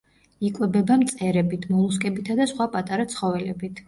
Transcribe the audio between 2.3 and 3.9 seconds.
და სხვა პატარა ცხოველებით.